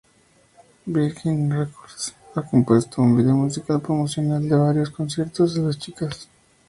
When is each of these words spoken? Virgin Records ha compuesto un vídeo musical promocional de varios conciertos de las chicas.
Virgin 0.87 1.51
Records 1.55 2.15
ha 2.33 2.41
compuesto 2.41 3.03
un 3.03 3.15
vídeo 3.15 3.35
musical 3.35 3.79
promocional 3.79 4.49
de 4.49 4.55
varios 4.55 4.89
conciertos 4.89 5.53
de 5.53 5.61
las 5.61 5.77
chicas. 5.77 6.27